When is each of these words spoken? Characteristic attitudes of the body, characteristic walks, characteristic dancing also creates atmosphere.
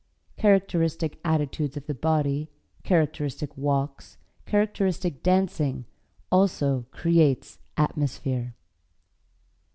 Characteristic 0.35 1.19
attitudes 1.23 1.77
of 1.77 1.85
the 1.85 1.93
body, 1.93 2.49
characteristic 2.81 3.55
walks, 3.55 4.17
characteristic 4.47 5.21
dancing 5.21 5.85
also 6.31 6.87
creates 6.89 7.59
atmosphere. 7.77 8.55